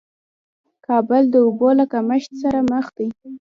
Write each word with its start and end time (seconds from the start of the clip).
کابل 0.87 1.23
د 1.29 1.35
اوبو 1.45 1.69
له 1.79 1.85
کمښت 1.93 2.31
سره 2.41 2.59
مخ 2.71 2.85
دې 2.97 3.07